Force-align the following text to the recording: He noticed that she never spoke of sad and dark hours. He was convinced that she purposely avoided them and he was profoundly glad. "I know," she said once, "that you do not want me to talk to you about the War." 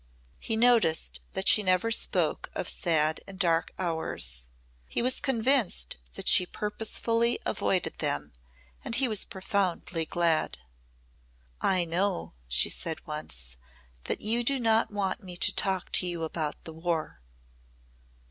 He 0.39 0.55
noticed 0.57 1.21
that 1.33 1.47
she 1.47 1.61
never 1.61 1.91
spoke 1.91 2.49
of 2.55 2.67
sad 2.67 3.21
and 3.27 3.37
dark 3.37 3.71
hours. 3.77 4.49
He 4.87 5.03
was 5.03 5.19
convinced 5.19 5.97
that 6.15 6.27
she 6.27 6.47
purposely 6.47 7.37
avoided 7.45 7.99
them 7.99 8.33
and 8.83 8.95
he 8.95 9.07
was 9.07 9.23
profoundly 9.23 10.05
glad. 10.07 10.57
"I 11.61 11.85
know," 11.85 12.33
she 12.47 12.67
said 12.67 13.05
once, 13.05 13.57
"that 14.05 14.21
you 14.21 14.43
do 14.43 14.59
not 14.59 14.89
want 14.89 15.21
me 15.21 15.37
to 15.37 15.53
talk 15.53 15.91
to 15.91 16.07
you 16.07 16.23
about 16.23 16.63
the 16.63 16.73
War." 16.73 17.21